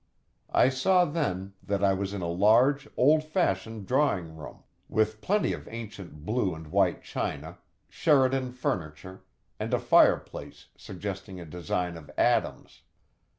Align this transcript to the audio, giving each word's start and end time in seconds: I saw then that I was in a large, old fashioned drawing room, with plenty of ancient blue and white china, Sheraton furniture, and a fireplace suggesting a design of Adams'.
I 0.51 0.69
saw 0.69 1.05
then 1.05 1.53
that 1.61 1.83
I 1.83 1.93
was 1.93 2.11
in 2.11 2.23
a 2.23 2.27
large, 2.27 2.87
old 2.97 3.23
fashioned 3.23 3.85
drawing 3.85 4.35
room, 4.35 4.63
with 4.89 5.21
plenty 5.21 5.53
of 5.53 5.67
ancient 5.69 6.25
blue 6.25 6.55
and 6.55 6.69
white 6.71 7.03
china, 7.03 7.59
Sheraton 7.87 8.51
furniture, 8.53 9.21
and 9.59 9.75
a 9.75 9.79
fireplace 9.79 10.69
suggesting 10.75 11.39
a 11.39 11.45
design 11.45 11.97
of 11.97 12.09
Adams'. 12.17 12.81